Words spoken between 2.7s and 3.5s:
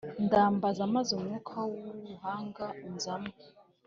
unzamo.